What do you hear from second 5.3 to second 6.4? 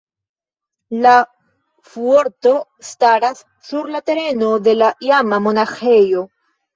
monaĥejo.